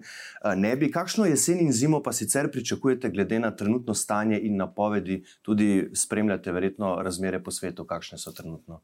ne 0.56 0.76
bi. 0.76 0.92
Kakšno 0.92 1.26
jesen 1.30 1.62
in 1.62 1.75
zimo 1.76 2.02
pa 2.04 2.14
sicer 2.14 2.52
pričakujete, 2.52 3.10
glede 3.10 3.40
na 3.40 3.52
trenutno 3.56 3.94
stanje 3.94 4.40
in 4.44 4.58
napovedi, 4.58 5.24
tudi 5.42 5.90
spremljate 5.94 6.52
verjetno 6.52 6.96
razmere 7.04 7.44
po 7.44 7.52
svetu, 7.52 7.86
kakšne 7.86 8.18
so 8.18 8.32
trenutno? 8.32 8.82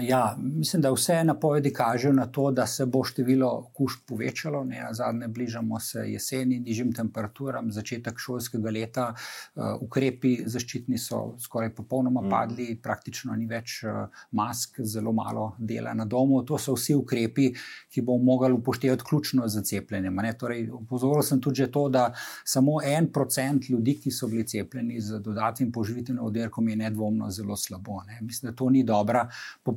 Ja, 0.00 0.36
mislim, 0.38 0.82
da 0.82 0.90
vse 0.92 1.24
napovedi 1.24 1.72
kažejo 1.72 2.12
na 2.12 2.26
to, 2.26 2.50
da 2.50 2.66
se 2.66 2.86
bo 2.86 3.04
število 3.04 3.48
okužb 3.58 4.00
povečalo. 4.08 4.64
Ne, 4.64 4.86
zadnje 4.90 5.28
bližamo 5.28 5.80
se 5.80 5.98
jeseni, 5.98 6.60
nižjim 6.60 6.92
temperaturam, 6.92 7.68
začetek 7.72 8.18
šolskega 8.18 8.70
leta. 8.70 9.10
Uh, 9.54 9.64
ukrepi 9.84 10.38
zaščitni 10.46 10.98
so 10.98 11.34
skoraj 11.38 11.74
popolnoma 11.74 12.22
mm. 12.22 12.30
padli, 12.30 12.76
praktično 12.82 13.36
ni 13.36 13.46
več 13.46 13.82
uh, 13.84 14.22
mask, 14.30 14.80
zelo 14.80 15.12
malo 15.12 15.50
dela 15.58 15.92
na 15.94 16.04
domu. 16.04 16.40
To 16.48 16.58
so 16.58 16.72
vsi 16.78 16.96
ukrepi, 16.96 17.50
ki 17.92 18.00
bomo 18.00 18.24
mogli 18.32 18.52
upoštevati 18.56 19.04
ključno 19.08 19.48
za 19.48 19.60
cepljenje. 19.62 20.32
Torej, 20.40 20.70
Pozoril 20.88 21.22
sem 21.22 21.40
tudi 21.40 21.68
to, 21.72 21.88
da 21.92 22.06
samo 22.44 22.78
en 22.80 23.10
procent 23.12 23.68
ljudi, 23.68 23.98
ki 24.00 24.10
so 24.10 24.28
bili 24.28 24.46
cepljeni 24.48 25.00
z 25.00 25.20
dodatnim 25.20 25.72
poživitvenim 25.72 26.24
odmerkom, 26.24 26.68
je 26.68 26.76
nedvomno 26.76 27.30
zelo 27.30 27.56
slabo. 27.56 28.00
Ne. 28.06 28.18
Mislim, 28.22 28.50
da 28.50 28.56
to 28.56 28.70
ni 28.70 28.84
dobra 28.84 29.28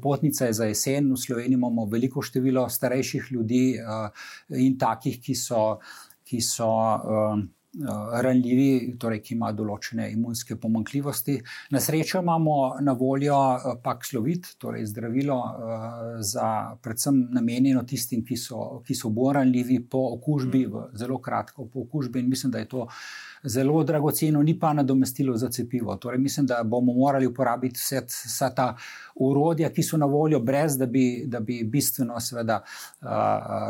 popotnica 0.05 0.45
je 0.45 0.53
za 0.53 0.65
jesen. 0.65 1.12
V 1.13 1.17
Sloveniji 1.17 1.57
imamo 1.57 1.85
veliko 1.85 2.21
število 2.21 2.69
starejših 2.69 3.31
ljudi 3.31 3.79
uh, 3.81 4.09
in 4.53 4.77
takih, 4.77 5.19
ki 5.21 5.35
so. 5.35 5.79
Ki 6.25 6.39
so 6.41 6.65
uh, 6.65 7.43
Ranljivi, 8.21 8.95
torej, 9.00 9.19
ki 9.19 9.33
ima 9.35 9.50
določene 9.51 10.05
imunske 10.13 10.55
pomankljivosti. 10.55 11.35
Na 11.75 11.81
srečo 11.83 12.21
imamo 12.24 12.77
na 12.79 12.93
voljo 12.95 13.35
Paxlovit, 13.83 14.53
torej 14.63 14.85
zdravilo, 14.93 15.35
za, 16.24 16.47
predvsem 16.79 17.19
namenjeno 17.35 17.83
tistim, 17.83 18.24
ki 18.24 18.38
so, 18.39 18.79
ki 18.88 18.95
so 18.95 19.12
bolj 19.12 19.33
ranljivi 19.41 19.81
po 19.91 20.05
okužbi, 20.15 20.63
zelo 20.95 21.19
kratko 21.19 21.67
po 21.67 21.83
okužbi. 21.83 22.24
In 22.24 22.31
mislim, 22.31 22.55
da 22.55 22.63
je 22.63 22.69
to 22.71 22.88
zelo 23.45 23.83
dragoceno, 23.83 24.43
ni 24.43 24.59
pa 24.59 24.73
nadomestilo 24.73 25.37
za 25.37 25.49
cepivo. 25.49 25.95
Torej, 25.95 26.19
mislim, 26.19 26.45
da 26.45 26.63
bomo 26.63 26.93
morali 26.93 27.27
uporabiti 27.27 27.79
vse, 27.79 28.01
vsa 28.05 28.49
ta 28.55 28.75
urodja, 29.15 29.69
ki 29.69 29.83
so 29.83 29.97
na 29.97 30.05
voljo, 30.05 30.39
brez 30.39 30.77
da 30.77 30.85
bi, 30.85 31.23
da 31.27 31.39
bi 31.39 31.61
bistveno 31.63 32.19
seveda, 32.19 32.61
uh, 33.01 33.09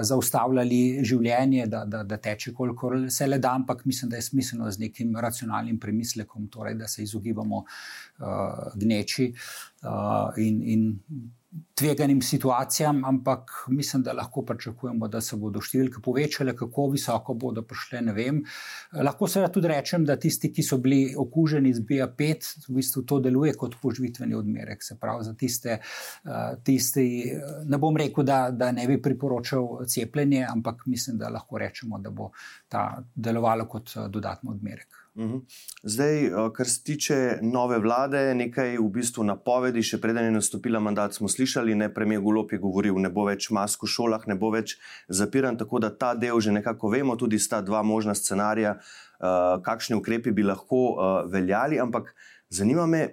zaustavljali 0.02 1.04
življenje, 1.04 1.68
da, 1.68 1.86
da, 1.86 2.04
da 2.04 2.18
teče 2.18 2.54
kolikor 2.54 2.98
se 3.10 3.28
le 3.28 3.40
da, 3.40 3.54
ampak 3.54 3.86
mislim, 3.86 4.10
da 4.10 4.20
je 4.20 4.28
smiselno 4.30 4.72
z 4.72 4.80
nekim 4.88 5.16
racionalnim 5.16 5.80
premislekom, 5.80 6.48
torej, 6.48 6.76
da 6.76 6.88
se 6.88 7.04
izogibamo 7.04 7.64
uh, 7.64 8.28
gneči 8.76 9.34
uh, 9.84 10.38
in. 10.38 10.62
in 10.64 10.94
tveganim 11.76 12.22
situacijam, 12.22 13.06
ampak 13.06 13.52
mislim, 13.68 14.04
da 14.04 14.14
lahko 14.14 14.42
pričakujemo, 14.46 15.08
da 15.08 15.22
se 15.22 15.38
bodo 15.40 15.62
številke 15.64 16.02
povečale, 16.04 16.56
kako 16.56 16.88
visoko 16.94 17.36
bodo 17.40 17.64
prišle. 17.68 18.02
Ne 18.06 18.16
vem. 18.16 18.42
Lahko 19.04 19.28
se 19.28 19.44
tudi 19.54 19.72
rečem, 19.72 20.06
da 20.08 20.18
tisti, 20.20 20.52
ki 20.56 20.64
so 20.64 20.80
bili 20.84 21.16
okuženi 21.20 21.74
z 21.76 21.84
BA5, 21.88 22.52
v 22.68 22.78
bistvu 22.80 23.06
to 23.08 23.20
deluje 23.24 23.56
kot 23.60 23.78
poživitveni 23.82 24.36
odmerek. 24.36 24.84
Se 24.84 25.00
pravi, 25.00 25.28
za 25.28 25.36
tiste, 25.40 25.80
eh, 25.80 26.58
tisti, 26.64 27.08
ne 27.66 27.80
bom 27.80 27.98
rekel, 27.98 28.28
da, 28.28 28.50
da 28.52 28.72
ne 28.72 28.88
bi 28.88 29.02
priporočal 29.02 29.86
cepljenje, 29.88 30.46
ampak 30.50 30.86
mislim, 30.92 31.20
da 31.20 31.32
lahko 31.34 31.60
rečemo, 31.60 32.00
da 32.00 32.12
bo 32.12 32.32
ta 32.68 32.88
delovalo 33.16 33.68
kot 33.68 33.96
eh, 33.96 34.08
dodatni 34.12 34.56
odmerek. 34.56 35.05
Mhm. 35.18 35.38
Zdaj, 35.84 36.26
eh, 36.26 36.32
kar 36.54 36.68
se 36.68 36.84
tiče 36.84 37.40
nove 37.42 37.80
vlade, 37.80 38.36
nekaj 38.36 38.78
v 38.78 38.90
bistvu 38.92 39.24
napovedi, 39.24 39.84
še 39.84 40.02
preden 40.02 40.28
je 40.28 40.32
nastopila 40.36 40.80
mandat, 40.80 41.16
smo 41.16 41.30
slišali, 41.32 41.76
ne 41.76 41.88
premijer 41.94 42.22
Golop 42.22 42.52
je 42.52 42.60
govoril, 42.60 43.00
ne 43.00 43.10
bo 43.10 43.24
več 43.24 43.48
mask 43.50 43.84
v 43.84 43.88
šolah, 43.88 44.28
ne 44.28 44.36
bo 44.36 44.52
več 44.52 44.76
zapiran, 45.08 45.56
tako 45.58 45.80
da 45.80 45.90
ta 45.90 46.14
del 46.20 46.42
že 46.44 46.52
nekako 46.52 46.92
vemo, 46.92 47.16
tudi 47.16 47.40
sta 47.40 47.62
dva 47.62 47.84
možna 47.84 48.16
scenarija, 48.16 48.76
eh, 48.76 49.62
kakšni 49.64 49.96
ukrepi 49.96 50.32
bi 50.32 50.44
lahko 50.44 50.82
eh, 50.92 51.32
veljali, 51.32 51.80
ampak 51.80 52.12
zanima 52.50 52.86
me, 52.86 53.08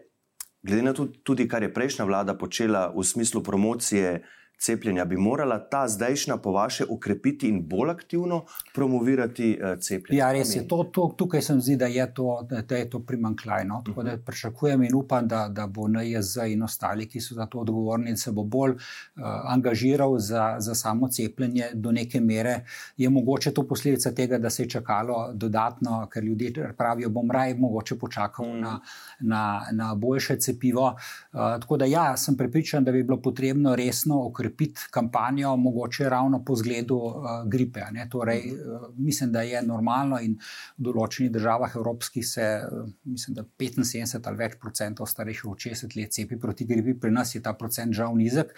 glede 0.63 0.83
na 0.83 0.93
to 0.93 1.07
tudi, 1.23 1.47
kar 1.49 1.63
je 1.63 1.73
prejšnja 1.75 2.05
vlada 2.05 2.35
počela 2.35 2.91
v 2.91 3.07
smislu 3.07 3.43
promocije 3.43 4.23
cepljenja, 4.63 5.05
bi 5.05 5.17
morala 5.17 5.59
ta 5.59 5.89
zdajšnja, 5.89 6.37
po 6.37 6.53
vaše, 6.53 6.85
ukrepiti 6.89 7.49
in 7.49 7.63
bolj 7.69 7.91
aktivno 7.91 8.45
promovirati 8.75 9.59
uh, 9.59 9.79
cepljenje? 9.81 10.19
Ja, 10.21 10.31
res 10.33 10.55
je. 10.57 10.63
To, 10.69 10.85
to, 10.85 11.09
tukaj 11.19 11.43
se 11.43 11.55
mi 11.55 11.61
zdi, 11.61 11.77
da 11.77 11.87
je 11.91 12.07
to, 12.15 12.47
da 12.51 12.77
je 12.77 12.91
to 12.91 13.01
primankljaj. 13.07 13.65
No? 13.67 13.83
Tako 13.87 14.03
da 14.03 14.13
mhm. 14.15 14.23
pričakujem 14.27 14.83
in 14.83 14.95
upam, 14.95 15.29
da, 15.29 15.49
da 15.49 15.67
bo 15.67 15.89
NJZ 15.89 16.47
in 16.53 16.63
ostali, 16.63 17.09
ki 17.09 17.21
so 17.21 17.35
za 17.35 17.47
to 17.47 17.65
odgovorni, 17.65 18.17
se 18.17 18.33
bo 18.33 18.45
bolj 18.45 18.77
uh, 18.77 19.25
angažiral 19.55 20.19
za, 20.19 20.55
za 20.59 20.75
samo 20.75 21.09
cepljenje 21.09 21.71
do 21.75 21.93
neke 21.93 22.21
mere. 22.21 22.61
Je 22.97 23.11
mogoče 23.11 23.55
to 23.55 23.67
posledica 23.69 24.15
tega, 24.15 24.39
da 24.39 24.51
se 24.51 24.63
je 24.63 24.69
čakalo 24.79 25.33
dodatno, 25.35 26.07
ker 26.13 26.25
ljudje 26.25 26.75
pravijo, 26.79 27.11
bom 27.11 27.31
raje 27.31 27.55
mogoče 27.55 27.99
počakal 27.99 28.47
mm. 28.47 28.61
na, 28.61 28.81
na, 29.21 29.45
na 29.73 29.95
boljše 29.95 30.37
cepivo. 30.37 30.87
Uh, 31.33 31.41
tako 31.61 31.77
da 31.77 31.85
ja, 31.85 32.17
sem 32.17 32.37
prepričan, 32.37 32.85
da 32.85 32.93
bi 32.93 33.03
bilo 33.03 33.21
potrebno 33.23 33.77
resno 33.77 34.23
okrepiti 34.27 34.52
okrepiti 34.53 34.81
kampanjo, 34.91 35.57
mogoče 35.57 36.09
ravno 36.09 36.45
po 36.45 36.57
zgledu 36.57 36.97
uh, 36.97 37.15
gripe. 37.47 37.81
Torej, 38.11 38.53
uh, 38.53 38.95
mislim, 38.97 39.33
da 39.33 39.43
je 39.43 39.63
normalno 39.63 40.21
in 40.21 40.39
v 40.79 40.85
določenih 40.85 41.33
državah 41.33 41.77
evropskih 41.77 42.27
se, 42.27 42.61
uh, 42.63 42.89
mislim, 43.05 43.35
da 43.35 43.45
75 43.45 44.29
ali 44.29 44.37
več 44.37 44.59
procentov 44.61 45.07
starejših 45.07 45.51
od 45.51 45.59
60 45.59 45.97
let 45.97 46.13
cepi 46.13 46.39
proti 46.39 46.65
gripi, 46.65 46.95
pri 46.95 47.11
nas 47.11 47.35
je 47.35 47.43
ta 47.43 47.53
procent 47.53 47.95
žal 47.95 48.15
nizek. 48.17 48.53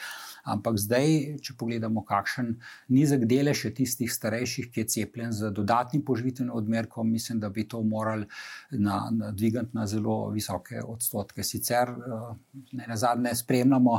Ampak 0.45 0.77
zdaj, 0.81 1.39
če 1.45 1.55
pogledamo, 1.59 2.03
kakšen 2.05 2.55
nizek 2.93 3.25
delež 3.31 3.65
je 3.65 3.73
tistih 3.81 4.13
starejših, 4.13 4.69
ki 4.73 4.83
je 4.83 4.91
cepljen 4.97 5.33
z 5.33 5.51
dodatnim 5.57 6.05
poživitvenim 6.05 6.53
odmerkom, 6.55 7.11
mislim, 7.11 7.41
da 7.41 7.49
bi 7.49 7.67
to 7.69 7.83
morali 7.83 8.29
na, 8.71 8.99
na 9.13 9.31
dvigati 9.33 9.77
na 9.77 9.87
zelo 9.87 10.29
visoke 10.35 10.83
odstotke. 10.83 11.43
Sicer 11.43 11.95
ne 12.73 12.87
na 12.89 12.97
zadnje 12.97 13.35
spremljamo 13.35 13.99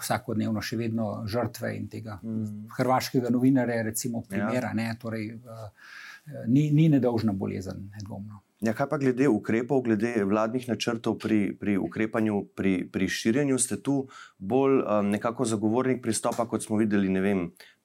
vsakodnevno 0.00 0.62
še 0.62 0.78
vedno 0.78 1.10
žrtve 1.26 1.74
in 1.76 1.90
tega 1.90 2.20
mm. 2.22 2.70
hrvaškega 2.78 3.32
novinarja, 3.34 3.82
recimo, 3.90 4.22
primera. 4.28 4.72
Ja. 4.78 4.94
Torej, 5.00 5.32
uh, 5.34 5.68
ni, 6.46 6.70
ni 6.70 6.88
nedolžna 6.88 7.32
bolezen, 7.32 7.88
nedvomno. 7.96 8.40
Ja, 8.62 8.72
kaj 8.72 8.86
pa 8.88 8.98
glede 9.02 9.26
ukrepov, 9.28 9.82
glede 9.82 10.22
vladnih 10.24 10.68
načrtov 10.68 11.18
pri, 11.18 11.56
pri 11.58 11.74
ukrepanju, 11.76 12.44
pri, 12.56 12.86
pri 12.86 13.08
širjenju, 13.10 13.58
ste 13.58 13.80
tu 13.82 14.06
bolj 14.38 14.78
um, 14.80 15.10
nekako 15.10 15.44
zagovornik 15.44 16.02
pristopa, 16.02 16.46
kot 16.46 16.62
smo 16.62 16.78
videli, 16.78 17.10
ne 17.10 17.20
vem, 17.20 17.42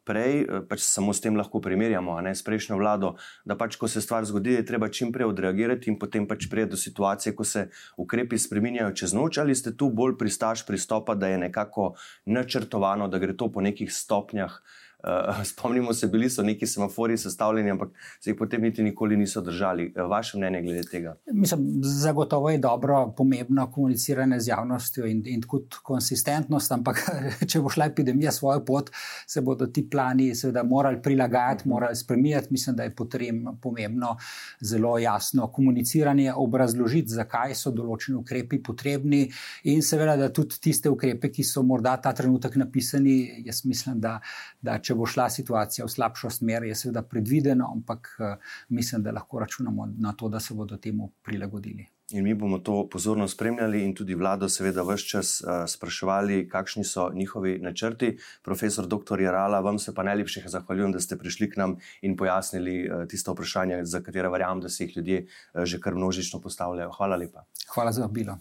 prej, 0.09 0.41
eh, 0.41 0.61
pač 0.65 0.81
samo 0.85 1.13
s 1.13 1.21
tem 1.21 1.37
lahko 1.37 1.61
primerjamo, 1.61 2.17
ne 2.25 2.33
s 2.33 2.41
prejšnjo 2.45 2.79
vlado, 2.81 3.13
da 3.45 3.57
pač, 3.59 3.77
ko 3.77 3.87
se 3.87 4.01
stvar 4.01 4.25
zgodi, 4.25 4.57
je 4.57 4.65
treba 4.65 4.89
čim 4.89 5.13
prej 5.13 5.29
odreagirati 5.29 5.91
in 5.91 5.99
potem 6.01 6.25
pač 6.27 6.49
prije 6.49 6.73
do 6.73 6.77
situacije, 6.79 7.35
ko 7.37 7.45
se 7.45 7.69
ukrepi 7.97 8.37
spremenjajo 8.37 8.95
čez 8.97 9.13
noč, 9.13 9.37
ali 9.37 9.55
ste 9.55 9.75
tu 9.77 9.91
bolj 9.93 10.17
pristaš 10.17 10.65
pristopa, 10.65 11.15
da 11.15 11.29
je 11.29 11.37
nekako 11.37 11.93
načrtovano, 12.25 13.07
da 13.07 13.21
gre 13.21 13.37
to 13.37 13.51
po 13.53 13.61
nekih 13.61 13.93
stopnjah. 13.93 14.61
Uh, 15.03 15.43
spomnimo 15.51 15.93
se, 15.93 16.07
bili 16.07 16.29
so 16.29 16.43
neki 16.43 16.67
semafori 16.67 17.17
sestavljeni, 17.17 17.71
ampak 17.71 17.89
se 18.19 18.29
jih 18.29 18.37
potem 18.37 18.61
niti 18.61 18.83
nikoli 18.83 19.17
niso 19.17 19.41
držali. 19.41 19.93
Uh, 19.95 20.09
vaše 20.09 20.37
mnenje 20.37 20.61
glede 20.61 20.81
tega? 20.91 21.15
Mislim, 21.33 21.61
zagotovo 21.81 22.49
je 22.49 22.57
dobro, 22.57 23.13
pomembno 23.17 23.71
komuniciranje 23.71 24.39
z 24.39 24.47
javnostjo 24.47 25.05
in, 25.05 25.21
in 25.25 25.41
tudi 25.41 25.79
konsistentnost, 25.83 26.71
ampak 26.71 26.99
če 27.49 27.61
bo 27.63 27.71
šla 27.71 27.85
epidemija 27.85 28.31
svojo 28.31 28.65
pot, 28.65 28.91
se 29.27 29.41
bodo 29.41 29.67
ti 29.67 29.85
plani 29.89 30.35
seveda 30.35 30.63
morali 30.63 31.01
prilagajati, 31.01 31.63
mhm. 31.63 31.69
morali 31.69 31.95
spremenjati. 31.95 32.47
Mislim, 32.51 32.75
da 32.75 32.83
je 32.83 32.95
potrebno 32.95 33.55
pomembno 33.61 34.17
zelo 34.61 34.97
jasno 34.99 35.47
komuniciranje, 35.47 36.33
obrazložiti, 36.35 37.13
zakaj 37.15 37.55
so 37.55 37.71
določeni 37.71 38.17
ukrepi 38.19 38.59
potrebni 38.63 39.29
in 39.63 39.81
seveda, 39.81 40.17
da 40.17 40.29
tudi 40.33 40.59
tiste 40.59 40.91
ukrepe, 40.91 41.31
ki 41.31 41.43
so 41.43 41.63
morda 41.63 41.95
ta 42.01 42.11
trenutek 42.13 42.59
napisani, 42.59 43.45
jaz 43.45 43.63
mislim, 43.65 43.99
da, 44.03 44.17
da 44.61 44.75
če 44.88 44.88
bo 44.95 45.05
šla 45.05 45.29
situacija 45.29 45.85
v 45.85 45.93
slabšo 45.93 46.29
smer, 46.29 46.63
je 46.63 46.75
seveda 46.75 47.01
predvideno, 47.01 47.69
ampak 47.75 48.15
eh, 48.19 48.35
mislim, 48.69 49.03
da 49.03 49.11
lahko 49.11 49.39
računamo 49.39 49.87
na 49.97 50.13
to, 50.13 50.29
da 50.29 50.39
se 50.39 50.53
bodo 50.53 50.77
temu 50.77 51.11
prilagodili. 51.23 51.87
In 52.11 52.23
mi 52.23 52.33
bomo 52.33 52.57
to 52.57 52.87
pozorno 52.89 53.27
spremljali, 53.27 53.83
in 53.85 53.91
tudi 53.95 54.15
vlado, 54.17 54.47
seveda, 54.49 54.81
vse 54.81 55.05
čas 55.05 55.33
uh, 55.41 55.61
spraševali, 55.69 56.47
kakšni 56.49 56.83
so 56.83 57.11
njihovi 57.13 57.59
načrti. 57.61 58.15
Profesor 58.41 58.87
dr. 58.87 59.21
Jarala, 59.21 59.59
vam 59.59 59.77
se 59.79 59.93
pa 59.93 60.03
najlepše 60.03 60.41
zahvaljujem, 60.45 60.91
da 60.91 60.99
ste 60.99 61.17
prišli 61.17 61.51
k 61.51 61.61
nam 61.61 61.75
in 62.01 62.17
pojasnili 62.17 62.89
uh, 62.89 63.05
tiste 63.07 63.31
vprašanja, 63.31 63.83
za 63.85 64.01
katere 64.01 64.29
verjamem, 64.29 64.61
da 64.61 64.69
se 64.69 64.87
jih 64.87 64.97
ljudje 64.97 65.21
uh, 65.27 65.63
že 65.63 65.79
kar 65.79 65.95
množično 65.95 66.41
postavljajo. 66.41 66.91
Hvala 66.97 67.15
lepa. 67.15 67.45
Hvala 67.75 67.91
za 67.91 68.01
vabilo. 68.01 68.39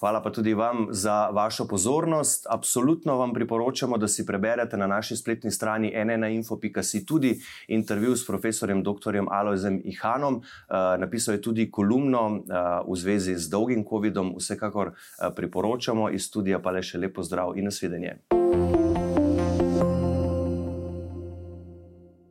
Hvala 0.00 0.22
pa 0.22 0.30
tudi 0.30 0.54
vam 0.54 0.86
za 0.90 1.28
vašo 1.30 1.66
pozornost. 1.68 2.46
Absolutno 2.50 3.16
vam 3.16 3.32
priporočamo, 3.32 3.98
da 3.98 4.08
si 4.08 4.26
preberete 4.26 4.76
na 4.76 4.86
naši 4.86 5.16
spletni 5.16 5.50
strani 5.50 5.92
nnainfo.si 6.04 7.06
tudi 7.06 7.40
intervju 7.68 8.16
s 8.16 8.26
profesorjem 8.26 8.82
dr. 8.82 9.22
Alojzem 9.30 9.80
Ihanom. 9.84 10.34
Uh, 10.34 10.42
napisal 10.98 11.34
je 11.34 11.42
tudi 11.42 11.70
kolumno 11.70 12.26
uh, 12.26 12.40
v 12.92 12.96
zvezi 12.96 13.36
z 13.36 13.50
dolgim 13.50 13.84
COVID-om. 13.90 14.34
Vsekakor 14.38 14.86
uh, 14.86 15.34
priporočamo 15.36 16.10
iz 16.10 16.26
studija, 16.26 16.58
pa 16.58 16.70
le 16.70 16.82
še 16.82 16.98
lepo 16.98 17.22
zdrav 17.22 17.58
in 17.58 17.64
nasvidenje. 17.64 18.18
thank 18.30 18.76
you 18.76 18.87